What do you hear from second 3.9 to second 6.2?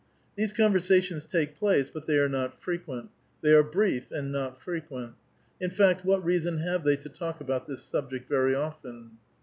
and not frequent. In fact,